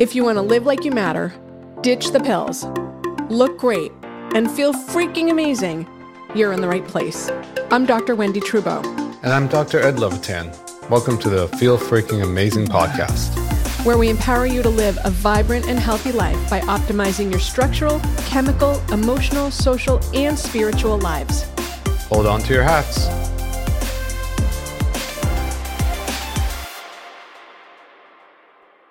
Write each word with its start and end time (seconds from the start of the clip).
If 0.00 0.16
you 0.16 0.24
want 0.24 0.38
to 0.38 0.42
live 0.42 0.66
like 0.66 0.84
you 0.84 0.90
matter, 0.90 1.32
ditch 1.82 2.10
the 2.10 2.18
pills, 2.18 2.64
look 3.30 3.56
great, 3.56 3.92
and 4.34 4.50
feel 4.50 4.72
freaking 4.72 5.30
amazing, 5.30 5.86
you're 6.34 6.52
in 6.52 6.60
the 6.60 6.66
right 6.66 6.84
place. 6.84 7.30
I'm 7.70 7.86
Dr. 7.86 8.16
Wendie 8.16 8.42
Trubow. 8.42 8.84
And 9.22 9.32
I'm 9.32 9.46
Dr. 9.46 9.78
Ed 9.78 10.00
Levitan. 10.00 10.50
Welcome 10.90 11.16
to 11.18 11.30
the 11.30 11.46
Feel 11.46 11.78
Freaking 11.78 12.24
Amazing 12.24 12.66
podcast, 12.66 13.36
where 13.86 13.96
we 13.96 14.10
empower 14.10 14.46
you 14.46 14.64
to 14.64 14.68
live 14.68 14.98
a 15.04 15.10
vibrant 15.10 15.68
and 15.68 15.78
healthy 15.78 16.10
life 16.10 16.50
by 16.50 16.58
optimizing 16.62 17.30
your 17.30 17.38
structural, 17.38 18.00
chemical, 18.26 18.82
emotional, 18.92 19.52
social, 19.52 20.00
and 20.12 20.36
spiritual 20.36 20.98
lives. 20.98 21.44
Hold 22.08 22.26
on 22.26 22.40
to 22.40 22.52
your 22.52 22.64
hats. 22.64 23.06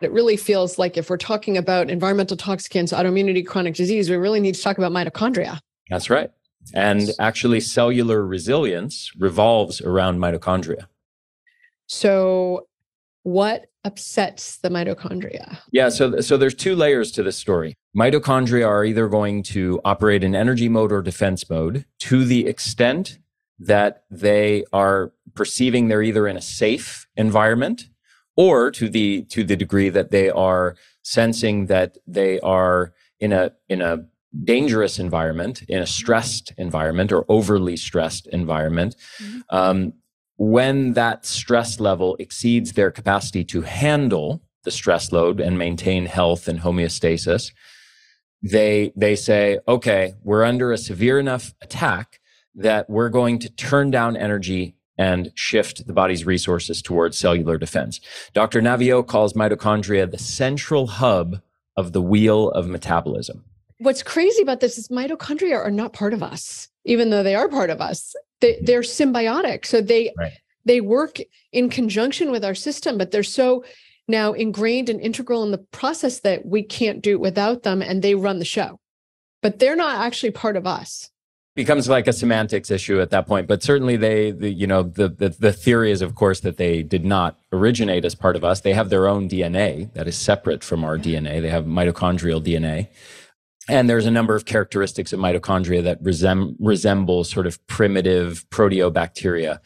It 0.03 0.11
really 0.11 0.37
feels 0.37 0.77
like 0.77 0.97
if 0.97 1.09
we're 1.09 1.17
talking 1.17 1.57
about 1.57 1.89
environmental 1.89 2.37
toxicants, 2.37 2.95
autoimmunity, 2.97 3.45
chronic 3.45 3.75
disease, 3.75 4.09
we 4.09 4.15
really 4.15 4.39
need 4.39 4.55
to 4.55 4.61
talk 4.61 4.77
about 4.77 4.91
mitochondria. 4.91 5.59
That's 5.89 6.09
right. 6.09 6.31
And 6.73 7.09
actually, 7.19 7.59
cellular 7.59 8.25
resilience 8.25 9.11
revolves 9.17 9.81
around 9.81 10.19
mitochondria. 10.19 10.87
So, 11.87 12.67
what 13.23 13.65
upsets 13.83 14.57
the 14.57 14.69
mitochondria? 14.69 15.57
Yeah, 15.71 15.89
so 15.89 16.21
so 16.21 16.37
there's 16.37 16.55
two 16.55 16.75
layers 16.75 17.11
to 17.13 17.23
this 17.23 17.37
story. 17.37 17.75
Mitochondria 17.95 18.67
are 18.67 18.85
either 18.85 19.07
going 19.07 19.43
to 19.43 19.81
operate 19.83 20.23
in 20.23 20.35
energy 20.35 20.69
mode 20.69 20.91
or 20.91 21.01
defense 21.01 21.49
mode 21.49 21.85
to 21.99 22.23
the 22.23 22.47
extent 22.47 23.19
that 23.59 24.03
they 24.09 24.65
are 24.73 25.11
perceiving 25.35 25.87
they're 25.87 26.01
either 26.01 26.27
in 26.27 26.37
a 26.37 26.41
safe 26.41 27.07
environment 27.15 27.87
or 28.35 28.71
to 28.71 28.89
the 28.89 29.23
to 29.25 29.43
the 29.43 29.55
degree 29.55 29.89
that 29.89 30.11
they 30.11 30.29
are 30.29 30.75
sensing 31.03 31.67
that 31.67 31.97
they 32.07 32.39
are 32.39 32.93
in 33.19 33.31
a 33.31 33.51
in 33.69 33.81
a 33.81 34.05
dangerous 34.43 34.97
environment 34.97 35.61
in 35.69 35.79
a 35.79 35.85
stressed 35.85 36.53
environment 36.57 37.11
or 37.11 37.23
overly 37.29 37.77
stressed 37.77 38.25
environment 38.27 38.95
mm-hmm. 39.21 39.39
um, 39.49 39.93
when 40.37 40.93
that 40.93 41.23
stress 41.25 41.79
level 41.79 42.15
exceeds 42.17 42.73
their 42.73 42.89
capacity 42.89 43.43
to 43.43 43.61
handle 43.61 44.41
the 44.63 44.71
stress 44.71 45.11
load 45.11 45.39
and 45.39 45.57
maintain 45.57 46.07
health 46.07 46.47
and 46.47 46.61
homeostasis 46.61 47.51
they 48.41 48.91
they 48.95 49.15
say 49.15 49.59
okay 49.67 50.13
we're 50.23 50.43
under 50.43 50.71
a 50.71 50.77
severe 50.77 51.19
enough 51.19 51.53
attack 51.61 52.19
that 52.55 52.89
we're 52.89 53.09
going 53.09 53.37
to 53.39 53.49
turn 53.49 53.91
down 53.91 54.17
energy 54.17 54.75
and 54.97 55.31
shift 55.35 55.87
the 55.87 55.93
body's 55.93 56.25
resources 56.25 56.81
towards 56.81 57.17
cellular 57.17 57.57
defense. 57.57 57.99
Dr. 58.33 58.61
Naviaux 58.61 59.05
calls 59.05 59.33
mitochondria 59.33 60.09
the 60.09 60.17
central 60.17 60.87
hub 60.87 61.41
of 61.77 61.93
the 61.93 62.01
wheel 62.01 62.49
of 62.51 62.67
metabolism. 62.67 63.43
What's 63.79 64.03
crazy 64.03 64.41
about 64.41 64.59
this 64.59 64.77
is 64.77 64.89
mitochondria 64.89 65.57
are 65.57 65.71
not 65.71 65.93
part 65.93 66.13
of 66.13 66.21
us, 66.21 66.69
even 66.85 67.09
though 67.09 67.23
they 67.23 67.35
are 67.35 67.49
part 67.49 67.69
of 67.69 67.81
us. 67.81 68.15
They, 68.39 68.59
they're 68.61 68.81
symbiotic. 68.81 69.65
So 69.65 69.81
they 69.81 70.13
right. 70.17 70.33
they 70.65 70.79
work 70.79 71.17
in 71.51 71.69
conjunction 71.69 72.31
with 72.31 72.45
our 72.45 72.55
system, 72.55 72.97
but 72.97 73.11
they're 73.11 73.23
so 73.23 73.63
now 74.07 74.33
ingrained 74.33 74.89
and 74.89 75.01
integral 75.01 75.43
in 75.43 75.51
the 75.51 75.57
process 75.57 76.19
that 76.21 76.45
we 76.45 76.61
can't 76.61 77.01
do 77.01 77.13
it 77.13 77.21
without 77.21 77.63
them 77.63 77.81
and 77.81 78.01
they 78.01 78.15
run 78.15 78.39
the 78.39 78.45
show. 78.45 78.79
But 79.41 79.59
they're 79.59 79.75
not 79.75 80.05
actually 80.05 80.31
part 80.31 80.55
of 80.55 80.67
us 80.67 81.09
becomes 81.55 81.87
like 81.87 82.07
a 82.07 82.13
semantics 82.13 82.71
issue 82.71 82.99
at 82.99 83.11
that 83.11 83.27
point. 83.27 83.47
But 83.47 83.61
certainly, 83.61 83.95
they, 83.95 84.31
the, 84.31 84.51
you 84.51 84.65
know, 84.65 84.83
the, 84.83 85.07
the, 85.07 85.29
the 85.29 85.53
theory 85.53 85.91
is, 85.91 86.01
of 86.01 86.15
course, 86.15 86.39
that 86.41 86.57
they 86.57 86.81
did 86.81 87.05
not 87.05 87.37
originate 87.51 88.05
as 88.05 88.15
part 88.15 88.35
of 88.35 88.43
us. 88.43 88.61
They 88.61 88.73
have 88.73 88.89
their 88.89 89.07
own 89.07 89.29
DNA 89.29 89.93
that 89.93 90.07
is 90.07 90.17
separate 90.17 90.63
from 90.63 90.83
our 90.83 90.97
DNA. 90.97 91.41
They 91.41 91.49
have 91.49 91.65
mitochondrial 91.65 92.43
DNA. 92.43 92.87
And 93.69 93.89
there's 93.89 94.05
a 94.05 94.11
number 94.11 94.35
of 94.35 94.45
characteristics 94.45 95.13
of 95.13 95.19
mitochondria 95.19 95.83
that 95.83 96.03
resem- 96.03 96.55
resemble 96.59 97.23
sort 97.23 97.47
of 97.47 97.65
primitive 97.67 98.45
proteobacteria. 98.49 99.59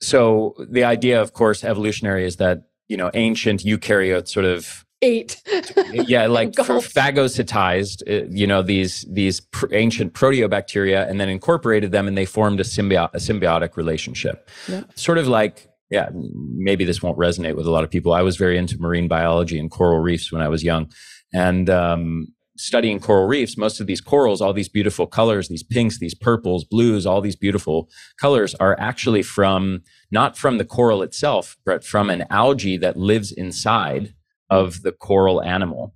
So 0.00 0.54
the 0.70 0.84
idea, 0.84 1.20
of 1.20 1.32
course, 1.32 1.64
evolutionary 1.64 2.24
is 2.24 2.36
that, 2.36 2.62
you 2.88 2.96
know, 2.96 3.10
ancient 3.12 3.64
eukaryotes 3.64 4.28
sort 4.28 4.46
of 4.46 4.83
ate. 5.04 5.42
yeah, 5.92 6.26
like 6.26 6.52
phagocytized, 6.52 8.02
uh, 8.08 8.26
you 8.30 8.46
know, 8.46 8.62
these 8.62 9.04
these 9.10 9.40
pr- 9.40 9.72
ancient 9.72 10.14
proteobacteria, 10.14 11.08
and 11.08 11.20
then 11.20 11.28
incorporated 11.28 11.92
them, 11.92 12.08
and 12.08 12.16
they 12.16 12.24
formed 12.24 12.60
a, 12.60 12.64
symbio- 12.64 13.12
a 13.12 13.18
symbiotic 13.18 13.76
relationship. 13.76 14.48
Yeah. 14.68 14.84
Sort 14.94 15.18
of 15.18 15.28
like, 15.28 15.68
yeah, 15.90 16.08
maybe 16.12 16.84
this 16.84 17.02
won't 17.02 17.18
resonate 17.18 17.56
with 17.56 17.66
a 17.66 17.70
lot 17.70 17.84
of 17.84 17.90
people. 17.90 18.12
I 18.12 18.22
was 18.22 18.36
very 18.36 18.56
into 18.56 18.78
marine 18.78 19.08
biology 19.08 19.58
and 19.58 19.70
coral 19.70 20.00
reefs 20.00 20.32
when 20.32 20.42
I 20.42 20.48
was 20.48 20.64
young, 20.64 20.90
and 21.32 21.68
um, 21.70 22.28
studying 22.56 23.00
coral 23.00 23.26
reefs, 23.26 23.56
most 23.56 23.80
of 23.80 23.86
these 23.86 24.00
corals, 24.00 24.40
all 24.40 24.52
these 24.52 24.68
beautiful 24.68 25.06
colors, 25.06 25.48
these 25.48 25.62
pinks, 25.62 25.98
these 25.98 26.14
purples, 26.14 26.64
blues, 26.64 27.06
all 27.06 27.20
these 27.20 27.36
beautiful 27.36 27.88
colors 28.20 28.54
are 28.56 28.78
actually 28.78 29.22
from 29.22 29.82
not 30.10 30.36
from 30.38 30.58
the 30.58 30.64
coral 30.64 31.02
itself, 31.02 31.56
but 31.64 31.84
from 31.84 32.10
an 32.10 32.24
algae 32.30 32.76
that 32.76 32.96
lives 32.96 33.32
inside 33.32 34.14
of 34.50 34.82
the 34.82 34.92
coral 34.92 35.42
animal 35.42 35.94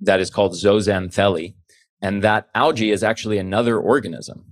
that 0.00 0.20
is 0.20 0.30
called 0.30 0.52
zooxanthellae. 0.52 1.54
And 2.00 2.22
that 2.22 2.48
algae 2.54 2.90
is 2.90 3.04
actually 3.04 3.38
another 3.38 3.78
organism, 3.78 4.44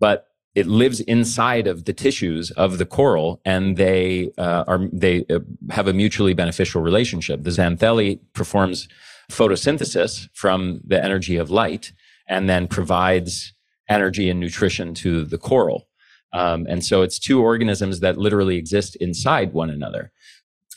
but 0.00 0.26
it 0.54 0.66
lives 0.66 1.00
inside 1.00 1.68
of 1.68 1.84
the 1.84 1.92
tissues 1.92 2.50
of 2.52 2.78
the 2.78 2.86
coral 2.86 3.40
and 3.44 3.76
they 3.76 4.32
uh, 4.38 4.64
are 4.66 4.88
they 4.92 5.24
uh, 5.30 5.38
have 5.70 5.86
a 5.86 5.92
mutually 5.92 6.34
beneficial 6.34 6.82
relationship. 6.82 7.44
The 7.44 7.50
xanthellae 7.50 8.18
performs 8.32 8.88
photosynthesis 9.30 10.28
from 10.32 10.80
the 10.84 11.02
energy 11.02 11.36
of 11.36 11.50
light 11.50 11.92
and 12.28 12.48
then 12.48 12.66
provides 12.66 13.54
energy 13.88 14.28
and 14.28 14.40
nutrition 14.40 14.94
to 14.94 15.24
the 15.24 15.38
coral. 15.38 15.88
Um, 16.32 16.66
and 16.68 16.84
so 16.84 17.02
it's 17.02 17.20
two 17.20 17.40
organisms 17.40 18.00
that 18.00 18.18
literally 18.18 18.56
exist 18.56 18.96
inside 18.96 19.52
one 19.52 19.70
another. 19.70 20.10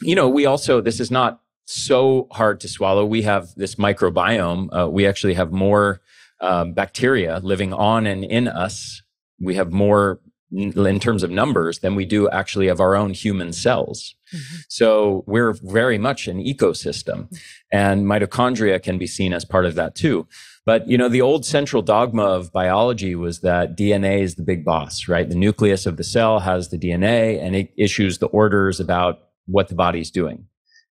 You 0.01 0.13
know 0.13 0.29
we 0.29 0.45
also 0.45 0.79
this 0.79 0.99
is 0.99 1.09
not 1.09 1.40
so 1.65 2.27
hard 2.31 2.59
to 2.61 2.67
swallow. 2.67 3.05
We 3.05 3.21
have 3.23 3.49
this 3.55 3.75
microbiome. 3.75 4.69
Uh, 4.71 4.89
we 4.89 5.07
actually 5.07 5.35
have 5.35 5.51
more 5.51 6.01
um, 6.41 6.73
bacteria 6.73 7.39
living 7.43 7.73
on 7.73 8.05
and 8.05 8.23
in 8.23 8.47
us. 8.47 9.01
We 9.39 9.55
have 9.55 9.71
more 9.71 10.19
in 10.51 10.99
terms 10.99 11.23
of 11.23 11.31
numbers 11.31 11.79
than 11.79 11.95
we 11.95 12.05
do 12.05 12.29
actually 12.29 12.67
of 12.67 12.81
our 12.81 12.95
own 12.95 13.11
human 13.11 13.53
cells. 13.53 14.15
Mm-hmm. 14.33 14.55
So 14.67 15.23
we're 15.25 15.53
very 15.53 15.97
much 15.97 16.27
an 16.27 16.43
ecosystem 16.43 17.33
and 17.71 18.05
mitochondria 18.05 18.81
can 18.83 18.97
be 18.97 19.07
seen 19.07 19.31
as 19.31 19.45
part 19.45 19.65
of 19.65 19.75
that 19.75 19.95
too. 19.95 20.27
But 20.65 20.87
you 20.89 20.97
know, 20.97 21.07
the 21.07 21.21
old 21.21 21.45
central 21.45 21.81
dogma 21.81 22.23
of 22.23 22.51
biology 22.51 23.15
was 23.15 23.39
that 23.41 23.77
DNA 23.77 24.21
is 24.21 24.35
the 24.35 24.43
big 24.43 24.65
boss, 24.65 25.07
right? 25.07 25.27
The 25.27 25.35
nucleus 25.35 25.85
of 25.85 25.97
the 25.97 26.03
cell 26.03 26.39
has 26.39 26.69
the 26.69 26.77
DNA 26.77 27.41
and 27.41 27.55
it 27.55 27.73
issues 27.77 28.17
the 28.17 28.27
orders 28.27 28.79
about 28.79 29.19
what 29.45 29.69
the 29.69 29.75
body's 29.75 30.11
doing. 30.11 30.47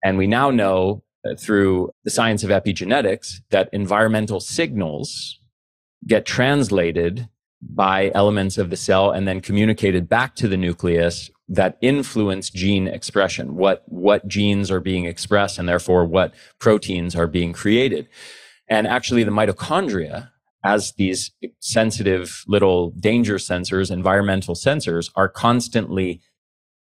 And 0.06 0.18
we 0.18 0.28
now 0.28 0.50
know 0.52 1.02
uh, 1.24 1.34
through 1.34 1.90
the 2.04 2.10
science 2.10 2.44
of 2.44 2.50
epigenetics 2.50 3.40
that 3.50 3.68
environmental 3.72 4.38
signals 4.38 5.40
get 6.06 6.24
translated 6.24 7.28
by 7.60 8.12
elements 8.14 8.56
of 8.56 8.70
the 8.70 8.76
cell 8.76 9.10
and 9.10 9.26
then 9.26 9.40
communicated 9.40 10.08
back 10.08 10.36
to 10.36 10.46
the 10.46 10.56
nucleus 10.56 11.28
that 11.48 11.76
influence 11.80 12.50
gene 12.50 12.86
expression, 12.86 13.56
what, 13.56 13.82
what 13.86 14.28
genes 14.28 14.70
are 14.70 14.78
being 14.78 15.06
expressed 15.06 15.58
and 15.58 15.68
therefore 15.68 16.04
what 16.04 16.32
proteins 16.60 17.16
are 17.16 17.26
being 17.26 17.52
created. 17.52 18.06
And 18.68 18.86
actually 18.86 19.24
the 19.24 19.32
mitochondria 19.32 20.30
as 20.64 20.92
these 20.92 21.32
sensitive 21.58 22.44
little 22.46 22.90
danger 22.90 23.38
sensors, 23.38 23.90
environmental 23.90 24.54
sensors 24.54 25.10
are 25.16 25.28
constantly 25.28 26.20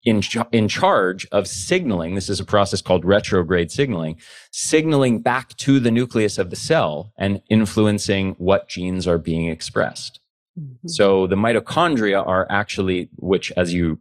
in, 0.04 0.22
ch- 0.22 0.38
in 0.52 0.68
charge 0.68 1.28
of 1.32 1.48
signaling. 1.48 2.16
This 2.16 2.30
is 2.30 2.40
a 2.40 2.46
process 2.46 2.82
called 2.82 3.06
retrograde 3.06 3.72
signaling, 3.72 4.18
signaling 4.52 5.22
back 5.22 5.56
to 5.58 5.80
the 5.80 5.92
nucleus 5.92 6.38
of 6.38 6.50
the 6.50 6.56
cell 6.56 7.12
and 7.18 7.42
influencing 7.50 8.36
what 8.38 8.70
genes 8.70 9.08
are 9.08 9.18
being 9.18 9.48
expressed. 9.48 10.20
Mm-hmm. 10.60 10.88
So 10.88 11.28
the 11.28 11.36
mitochondria 11.36 12.26
are 12.26 12.48
actually, 12.50 13.10
which 13.18 13.52
as 13.58 13.74
you 13.74 14.00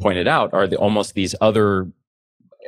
pointed 0.00 0.26
out, 0.26 0.52
are 0.54 0.66
the, 0.66 0.76
almost 0.76 1.14
these 1.14 1.34
other 1.40 1.90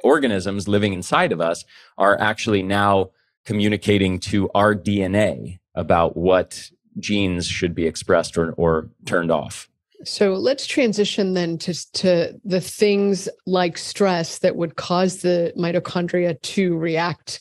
organisms 0.04 0.68
living 0.68 0.92
inside 0.92 1.32
of 1.32 1.40
us 1.40 1.64
are 1.96 2.20
actually 2.20 2.62
now 2.62 3.10
communicating 3.44 4.18
to 4.18 4.50
our 4.54 4.74
DNA 4.74 5.58
about 5.74 6.16
what 6.16 6.70
genes 6.98 7.46
should 7.46 7.74
be 7.74 7.86
expressed 7.86 8.36
or, 8.36 8.52
or 8.52 8.90
turned 9.06 9.30
off. 9.30 9.68
So 10.04 10.34
let's 10.34 10.66
transition 10.66 11.34
then 11.34 11.58
to, 11.58 11.92
to 11.94 12.34
the 12.44 12.60
things 12.60 13.28
like 13.46 13.76
stress 13.76 14.38
that 14.40 14.56
would 14.56 14.76
cause 14.76 15.22
the 15.22 15.52
mitochondria 15.56 16.40
to 16.40 16.76
react 16.76 17.40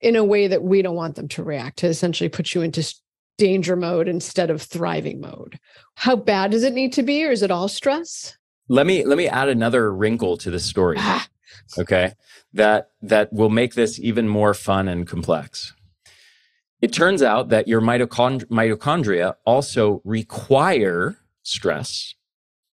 in 0.00 0.16
a 0.16 0.24
way 0.24 0.46
that 0.46 0.62
we 0.62 0.82
don't 0.82 0.96
want 0.96 1.16
them 1.16 1.28
to 1.28 1.42
react, 1.42 1.78
to 1.78 1.86
essentially 1.86 2.28
put 2.28 2.54
you 2.54 2.60
into 2.60 2.94
danger 3.38 3.74
mode 3.74 4.06
instead 4.06 4.50
of 4.50 4.60
thriving 4.60 5.20
mode. 5.20 5.58
How 5.94 6.14
bad 6.14 6.50
does 6.50 6.62
it 6.62 6.74
need 6.74 6.92
to 6.92 7.02
be, 7.02 7.24
or 7.24 7.30
is 7.30 7.42
it 7.42 7.50
all 7.50 7.68
stress? 7.68 8.36
Let 8.68 8.86
me 8.86 9.04
let 9.04 9.18
me 9.18 9.28
add 9.28 9.48
another 9.48 9.92
wrinkle 9.92 10.36
to 10.38 10.50
the 10.50 10.60
story. 10.60 10.96
Ah. 10.98 11.26
okay, 11.78 12.12
that 12.52 12.90
that 13.02 13.32
will 13.32 13.50
make 13.50 13.74
this 13.74 13.98
even 13.98 14.28
more 14.28 14.54
fun 14.54 14.88
and 14.88 15.06
complex. 15.06 15.74
It 16.80 16.92
turns 16.92 17.22
out 17.22 17.48
that 17.48 17.66
your 17.66 17.80
mitochond- 17.80 18.44
mitochondria 18.46 19.34
also 19.46 20.02
require 20.04 21.16
stress 21.44 22.14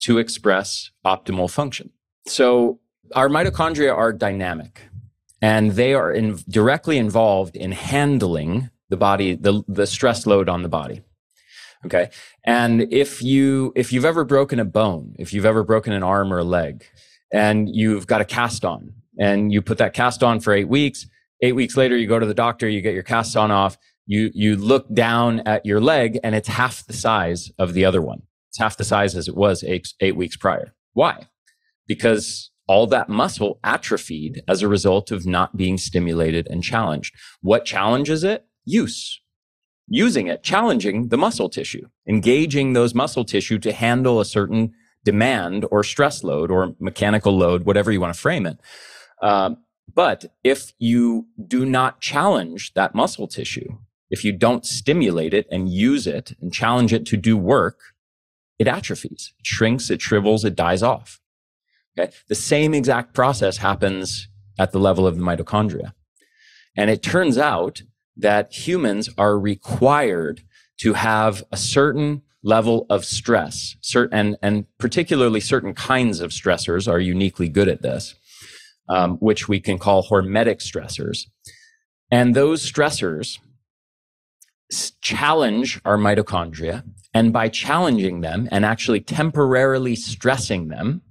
to 0.02 0.18
express 0.18 0.92
optimal 1.06 1.50
function. 1.50 1.92
So 2.28 2.80
our 3.14 3.30
mitochondria 3.30 3.96
are 3.96 4.12
dynamic 4.12 4.82
and 5.42 5.72
they 5.72 5.94
are 5.94 6.12
in, 6.12 6.40
directly 6.50 6.98
involved 6.98 7.56
in 7.56 7.72
handling 7.72 8.70
the 8.90 8.98
body, 8.98 9.36
the, 9.36 9.64
the 9.68 9.88
stress 9.88 10.26
load 10.26 10.50
on 10.50 10.64
the 10.64 10.70
body. 10.70 11.02
Okay. 11.86 12.10
And 12.44 12.92
if 12.92 13.22
you, 13.22 13.72
if 13.76 13.94
you've 13.94 14.06
ever 14.06 14.24
broken 14.24 14.60
a 14.60 14.66
bone, 14.66 15.16
if 15.20 15.34
you've 15.34 15.46
ever 15.46 15.64
broken 15.64 15.94
an 15.94 16.04
arm 16.04 16.34
or 16.34 16.40
a 16.40 16.44
leg 16.44 16.84
and 17.32 17.70
you've 17.74 18.08
got 18.08 18.22
a 18.22 18.26
cast 18.26 18.66
on 18.66 18.94
and 19.20 19.52
you 19.52 19.62
put 19.62 19.78
that 19.78 19.94
cast 19.94 20.24
on 20.24 20.40
for 20.40 20.52
eight 20.52 20.68
weeks, 20.68 21.06
eight 21.42 21.54
weeks 21.54 21.78
later, 21.78 21.96
you 21.96 22.08
go 22.08 22.18
to 22.18 22.26
the 22.26 22.34
doctor, 22.34 22.68
you 22.68 22.82
get 22.82 22.96
your 22.96 23.04
cast 23.04 23.38
on 23.38 23.52
off, 23.52 23.78
you, 24.08 24.32
you 24.34 24.56
look 24.56 24.92
down 24.94 25.42
at 25.42 25.66
your 25.66 25.80
leg 25.80 26.20
and 26.24 26.34
it's 26.34 26.48
half 26.48 26.86
the 26.88 26.94
size 26.94 27.52
of 27.60 27.74
the 27.74 27.86
other 27.86 28.02
one. 28.02 28.24
It's 28.56 28.62
half 28.62 28.78
the 28.78 28.86
size 28.86 29.18
as 29.18 29.28
it 29.28 29.36
was 29.36 29.66
eight, 29.66 29.90
eight 30.00 30.16
weeks 30.16 30.38
prior. 30.38 30.74
Why? 30.94 31.28
Because 31.88 32.52
all 32.70 32.88
that 32.88 33.10
muscle 33.10 33.60
atrophied 33.66 34.44
as 34.48 34.62
a 34.62 34.70
result 34.70 35.12
of 35.12 35.26
not 35.26 35.58
being 35.58 35.78
stimulated 35.78 36.48
and 36.50 36.64
challenged. 36.64 37.14
What 37.42 37.66
challenges 37.66 38.24
it? 38.24 38.46
Use. 38.64 39.20
Using 39.90 40.28
it, 40.28 40.42
challenging 40.42 41.10
the 41.10 41.18
muscle 41.18 41.50
tissue, 41.50 41.90
engaging 42.08 42.72
those 42.72 42.96
muscle 42.96 43.26
tissue 43.26 43.60
to 43.60 43.74
handle 43.74 44.22
a 44.22 44.26
certain 44.26 44.72
demand 45.04 45.66
or 45.70 45.84
stress 45.84 46.24
load 46.24 46.50
or 46.50 46.76
mechanical 46.80 47.38
load, 47.38 47.66
whatever 47.66 47.92
you 47.92 48.00
want 48.00 48.14
to 48.14 48.20
frame 48.20 48.46
it. 48.46 48.58
Um, 49.22 49.58
but 49.94 50.28
if 50.46 50.72
you 50.80 51.28
do 51.46 51.66
not 51.66 52.00
challenge 52.00 52.74
that 52.74 52.96
muscle 52.96 53.28
tissue, 53.28 53.80
if 54.10 54.24
you 54.24 54.32
don't 54.32 54.66
stimulate 54.66 55.34
it 55.34 55.46
and 55.52 55.68
use 55.68 56.08
it 56.08 56.32
and 56.40 56.54
challenge 56.54 56.94
it 56.94 57.06
to 57.08 57.18
do 57.18 57.36
work, 57.36 57.80
it 58.60 58.68
atrophies, 58.68 59.34
it 59.40 59.46
shrinks, 59.46 59.90
it 59.90 60.02
shrivels, 60.02 60.46
it 60.46 60.56
dies 60.56 60.84
off. 60.84 61.20
Okay. 61.98 62.12
The 62.28 62.36
same 62.36 62.74
exact 62.74 63.14
process 63.14 63.58
happens 63.58 64.28
at 64.60 64.72
the 64.72 64.80
level 64.80 65.08
of 65.08 65.18
the 65.18 65.24
mitochondria. 65.24 65.94
And 66.76 66.90
it 66.90 67.02
turns 67.02 67.38
out 67.38 67.84
that 68.18 68.68
humans 68.68 69.10
are 69.18 69.40
required 69.40 70.42
to 70.80 70.94
have 70.94 71.44
a 71.52 71.58
certain 71.58 72.22
level 72.44 72.86
of 72.90 73.04
stress, 73.06 73.76
certain, 73.82 74.18
and, 74.18 74.38
and 74.42 74.66
particularly 74.78 75.40
certain 75.40 75.74
kinds 75.74 76.22
of 76.22 76.32
stressors 76.32 76.90
are 76.92 77.00
uniquely 77.00 77.50
good 77.50 77.68
at 77.68 77.82
this, 77.82 78.16
um, 78.88 79.18
which 79.18 79.48
we 79.48 79.60
can 79.60 79.80
call 79.80 80.04
hormetic 80.04 80.58
stressors. 80.58 81.26
And 82.12 82.36
those 82.36 82.70
stressors 82.70 83.40
challenge 85.02 85.82
our 85.86 85.98
mitochondria. 85.98 86.84
And 87.16 87.34
by 87.34 87.50
challenging 87.50 88.22
them 88.22 88.48
and 88.52 88.64
actually 88.64 89.00
temporarily 89.00 89.96
stressing 89.96 90.68
them, 90.68 91.02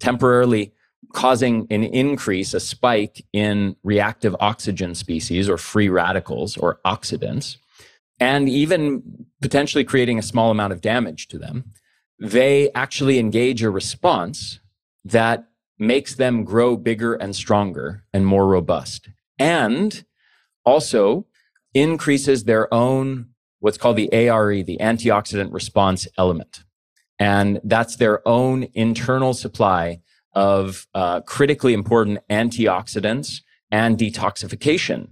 temporarily 0.00 0.72
causing 1.12 1.66
an 1.68 1.82
increase, 1.82 2.54
a 2.54 2.60
spike 2.60 3.26
in 3.32 3.76
reactive 3.82 4.34
oxygen 4.40 4.94
species 4.94 5.48
or 5.48 5.58
free 5.58 5.88
radicals 5.88 6.56
or 6.56 6.80
oxidants, 6.86 7.56
and 8.20 8.48
even 8.48 9.26
potentially 9.40 9.84
creating 9.84 10.18
a 10.18 10.22
small 10.22 10.50
amount 10.50 10.72
of 10.72 10.80
damage 10.80 11.26
to 11.28 11.38
them, 11.38 11.64
they 12.20 12.70
actually 12.72 13.18
engage 13.18 13.64
a 13.64 13.70
response 13.70 14.60
that 15.04 15.48
makes 15.76 16.14
them 16.14 16.44
grow 16.44 16.76
bigger 16.76 17.14
and 17.14 17.34
stronger 17.34 18.04
and 18.12 18.24
more 18.24 18.46
robust. 18.46 19.08
And 19.40 20.04
also 20.64 21.26
increases 21.74 22.44
their 22.44 22.72
own, 22.72 23.30
what's 23.62 23.78
called 23.78 23.96
the 23.96 24.12
ARE, 24.12 24.62
the 24.64 24.76
antioxidant 24.80 25.52
response 25.52 26.08
element. 26.18 26.64
And 27.18 27.60
that's 27.62 27.96
their 27.96 28.26
own 28.26 28.66
internal 28.74 29.34
supply 29.34 30.00
of 30.34 30.88
uh, 30.94 31.20
critically 31.20 31.72
important 31.72 32.18
antioxidants 32.28 33.42
and 33.70 33.96
detoxification 33.96 35.10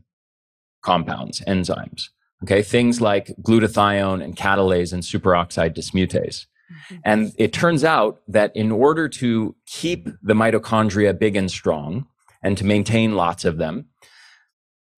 compounds, 0.83 1.41
enzymes. 1.47 2.09
Okay, 2.43 2.63
things 2.63 3.01
like 3.01 3.29
glutathione 3.43 4.25
and 4.25 4.35
catalase 4.35 4.93
and 4.93 5.05
superoxide 5.05 5.77
dismutase. 5.77 6.47
Mm-hmm. 6.73 6.97
And 7.05 7.33
it 7.39 7.53
turns 7.53 7.85
out 7.85 8.21
that 8.27 8.51
in 8.57 8.73
order 8.73 9.09
to 9.09 9.55
keep 9.67 10.09
the 10.23 10.35
mitochondria 10.35 11.17
big 11.17 11.37
and 11.37 11.51
strong 11.51 12.07
and 12.43 12.59
to 12.59 12.65
maintain 12.65 13.15
lots 13.15 13.45
of 13.45 13.59
them, 13.59 13.90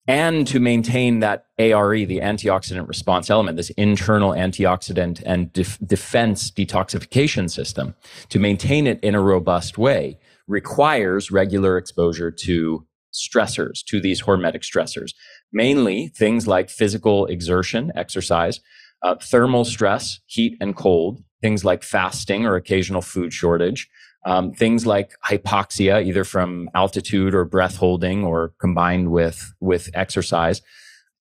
and 0.08 0.46
to 0.48 0.58
maintain 0.58 1.20
that 1.20 1.46
ARE, 1.58 2.04
the 2.04 2.18
antioxidant 2.18 2.88
response 2.88 3.30
element, 3.30 3.56
this 3.56 3.70
internal 3.70 4.32
antioxidant 4.32 5.22
and 5.24 5.52
def- 5.52 5.78
defense 5.86 6.50
detoxification 6.50 7.50
system, 7.50 7.94
to 8.28 8.38
maintain 8.38 8.86
it 8.86 8.98
in 9.00 9.14
a 9.14 9.20
robust 9.20 9.78
way 9.78 10.18
requires 10.48 11.30
regular 11.30 11.76
exposure 11.76 12.30
to 12.30 12.84
stressors, 13.12 13.84
to 13.84 14.00
these 14.00 14.22
hormetic 14.22 14.62
stressors, 14.62 15.12
mainly 15.52 16.08
things 16.08 16.46
like 16.46 16.70
physical 16.70 17.26
exertion, 17.26 17.92
exercise, 17.94 18.60
uh, 19.02 19.16
thermal 19.20 19.64
stress, 19.64 20.20
heat 20.26 20.56
and 20.60 20.76
cold, 20.76 21.22
things 21.40 21.64
like 21.64 21.82
fasting 21.82 22.46
or 22.46 22.56
occasional 22.56 23.02
food 23.02 23.32
shortage, 23.32 23.88
um, 24.24 24.52
things 24.52 24.86
like 24.86 25.12
hypoxia, 25.24 26.04
either 26.04 26.24
from 26.24 26.70
altitude 26.74 27.34
or 27.34 27.44
breath 27.44 27.76
holding 27.76 28.24
or 28.24 28.54
combined 28.60 29.10
with, 29.10 29.52
with 29.60 29.90
exercise, 29.94 30.62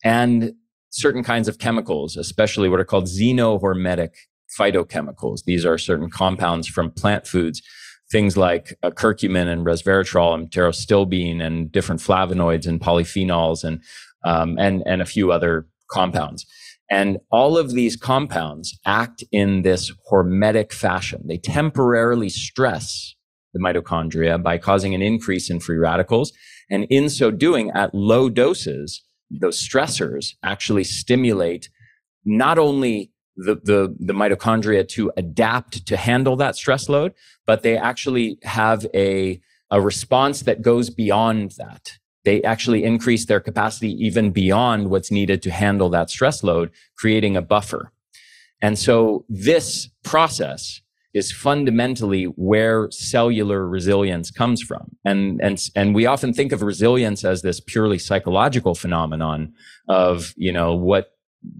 and 0.03 0.53
certain 0.91 1.23
kinds 1.23 1.47
of 1.47 1.57
chemicals, 1.57 2.17
especially 2.17 2.69
what 2.69 2.79
are 2.79 2.85
called 2.85 3.05
xenohormetic 3.05 4.09
phytochemicals. 4.59 5.43
These 5.45 5.65
are 5.65 5.77
certain 5.77 6.09
compounds 6.09 6.67
from 6.67 6.91
plant 6.91 7.25
foods, 7.25 7.61
things 8.11 8.37
like 8.37 8.77
uh, 8.83 8.91
curcumin 8.91 9.47
and 9.47 9.65
resveratrol 9.65 10.35
and 10.35 10.51
pterostilbene 10.51 11.41
and 11.41 11.71
different 11.71 12.01
flavonoids 12.01 12.67
and 12.67 12.79
polyphenols 12.79 13.63
and, 13.63 13.81
um, 14.25 14.57
and, 14.59 14.83
and 14.85 15.01
a 15.01 15.05
few 15.05 15.31
other 15.31 15.65
compounds. 15.89 16.45
And 16.91 17.19
all 17.31 17.57
of 17.57 17.71
these 17.71 17.95
compounds 17.95 18.77
act 18.85 19.23
in 19.31 19.61
this 19.61 19.93
hormetic 20.11 20.73
fashion. 20.73 21.23
They 21.25 21.37
temporarily 21.37 22.27
stress 22.27 23.15
the 23.53 23.59
mitochondria 23.59 24.43
by 24.43 24.57
causing 24.57 24.93
an 24.93 25.01
increase 25.01 25.49
in 25.49 25.61
free 25.61 25.77
radicals. 25.77 26.33
And 26.69 26.83
in 26.89 27.09
so 27.09 27.31
doing, 27.31 27.71
at 27.71 27.95
low 27.95 28.29
doses, 28.29 29.01
those 29.29 29.57
stressors 29.57 30.33
actually 30.43 30.83
stimulate 30.83 31.69
not 32.25 32.59
only 32.59 33.13
the, 33.37 33.55
the, 33.55 33.95
the 33.97 34.13
mitochondria 34.13 34.85
to 34.89 35.13
adapt 35.15 35.87
to 35.87 35.95
handle 35.95 36.35
that 36.35 36.57
stress 36.57 36.89
load, 36.89 37.13
but 37.47 37.63
they 37.63 37.77
actually 37.77 38.37
have 38.43 38.85
a, 38.93 39.39
a 39.71 39.79
response 39.79 40.41
that 40.41 40.61
goes 40.61 40.89
beyond 40.89 41.53
that 41.57 41.97
they 42.23 42.41
actually 42.43 42.83
increase 42.83 43.25
their 43.25 43.39
capacity 43.39 43.91
even 44.05 44.31
beyond 44.31 44.89
what's 44.89 45.11
needed 45.11 45.41
to 45.43 45.51
handle 45.51 45.89
that 45.89 46.09
stress 46.09 46.43
load, 46.43 46.71
creating 46.97 47.35
a 47.35 47.41
buffer. 47.41 47.91
And 48.61 48.77
so 48.77 49.25
this 49.27 49.89
process 50.03 50.81
is 51.13 51.31
fundamentally 51.31 52.25
where 52.25 52.89
cellular 52.91 53.67
resilience 53.67 54.31
comes 54.31 54.61
from. 54.61 54.95
And, 55.03 55.41
and, 55.43 55.61
and 55.75 55.93
we 55.93 56.05
often 56.05 56.33
think 56.33 56.51
of 56.51 56.61
resilience 56.61 57.25
as 57.25 57.41
this 57.41 57.59
purely 57.59 57.97
psychological 57.97 58.75
phenomenon 58.75 59.53
of, 59.89 60.33
you 60.37 60.53
know, 60.53 60.73
what 60.73 61.11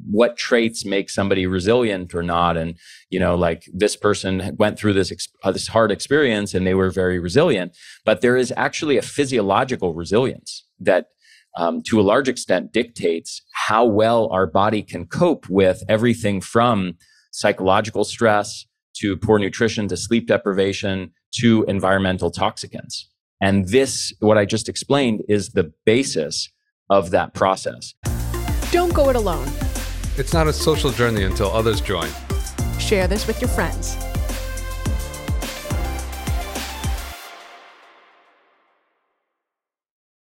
what 0.09 0.37
traits 0.37 0.85
make 0.85 1.09
somebody 1.09 1.47
resilient 1.47 2.13
or 2.13 2.21
not. 2.21 2.55
And 2.57 2.77
you 3.11 3.19
know 3.19 3.35
like 3.35 3.69
this 3.71 3.95
person 3.95 4.55
went 4.57 4.79
through 4.79 4.93
this 4.93 5.11
uh, 5.43 5.51
this 5.51 5.67
hard 5.67 5.91
experience 5.91 6.55
and 6.55 6.65
they 6.65 6.73
were 6.73 6.89
very 6.89 7.19
resilient 7.19 7.77
but 8.05 8.21
there 8.21 8.37
is 8.37 8.51
actually 8.57 8.97
a 8.97 9.01
physiological 9.03 9.93
resilience 9.93 10.65
that 10.79 11.07
um, 11.57 11.83
to 11.83 11.99
a 11.99 12.01
large 12.01 12.29
extent 12.29 12.71
dictates 12.71 13.41
how 13.53 13.85
well 13.85 14.29
our 14.31 14.47
body 14.47 14.81
can 14.81 15.05
cope 15.05 15.47
with 15.49 15.83
everything 15.89 16.39
from 16.41 16.93
psychological 17.31 18.05
stress 18.05 18.65
to 18.95 19.17
poor 19.17 19.37
nutrition 19.37 19.87
to 19.89 19.97
sleep 19.97 20.27
deprivation 20.27 21.11
to 21.33 21.63
environmental 21.67 22.31
toxicants. 22.31 23.03
And 23.41 23.67
this 23.67 24.13
what 24.19 24.37
i 24.37 24.45
just 24.45 24.69
explained 24.69 25.21
is 25.27 25.49
the 25.49 25.71
basis 25.85 26.49
of 26.89 27.11
that 27.11 27.33
process. 27.33 27.93
Don't 28.71 28.93
go 28.93 29.09
it 29.09 29.15
alone 29.17 29.49
it's 30.17 30.33
not 30.33 30.47
a 30.47 30.53
social 30.53 30.91
journey 30.91 31.23
until 31.23 31.51
others 31.51 31.81
join. 31.81 32.09
Share 32.79 33.07
this 33.07 33.27
with 33.27 33.41
your 33.41 33.49
friends. 33.49 33.95